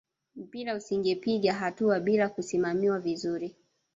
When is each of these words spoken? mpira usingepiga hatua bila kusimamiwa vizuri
mpira 0.35 0.75
usingepiga 0.75 1.53
hatua 1.53 1.99
bila 1.99 2.29
kusimamiwa 2.29 2.99
vizuri 2.99 3.55